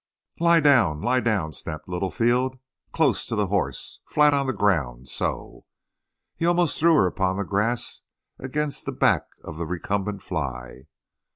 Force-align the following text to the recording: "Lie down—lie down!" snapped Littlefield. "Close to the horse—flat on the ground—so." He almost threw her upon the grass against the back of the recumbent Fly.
"Lie 0.39 0.61
down—lie 0.61 1.19
down!" 1.19 1.53
snapped 1.53 1.87
Littlefield. 1.87 2.57
"Close 2.91 3.27
to 3.27 3.35
the 3.35 3.45
horse—flat 3.45 4.33
on 4.33 4.47
the 4.47 4.51
ground—so." 4.53 5.65
He 6.35 6.43
almost 6.47 6.79
threw 6.79 6.95
her 6.95 7.05
upon 7.05 7.37
the 7.37 7.43
grass 7.43 8.01
against 8.39 8.87
the 8.87 8.91
back 8.93 9.25
of 9.43 9.57
the 9.57 9.67
recumbent 9.67 10.23
Fly. 10.23 10.87